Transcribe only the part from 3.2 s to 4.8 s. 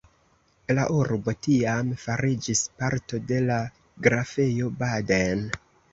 de la Grafejo